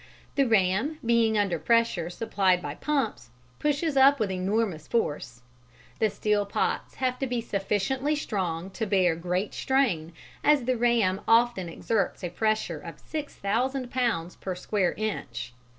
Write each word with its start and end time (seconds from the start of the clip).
The 0.33 0.47
ram, 0.47 0.97
being 1.05 1.37
under 1.37 1.59
pressure 1.59 2.09
supplied 2.09 2.59
by 2.59 2.73
pumps, 2.73 3.29
pushes 3.59 3.95
up 3.95 4.19
with 4.19 4.31
enormous 4.31 4.87
force. 4.87 5.43
The 5.99 6.09
steel 6.09 6.43
pots 6.43 6.95
have 6.95 7.19
to 7.19 7.27
be 7.27 7.39
sufficiently 7.39 8.15
strong 8.15 8.71
to 8.71 8.87
bear 8.87 9.13
a 9.13 9.15
great 9.15 9.53
strain, 9.53 10.13
as 10.43 10.65
the 10.65 10.75
ram 10.75 11.21
often 11.27 11.69
exerts 11.69 12.23
a 12.23 12.29
pressure 12.31 12.79
of 12.79 12.99
6,000 12.99 13.91
pounds 13.91 14.35
per 14.37 14.55
square 14.55 14.93
inch. 14.97 15.53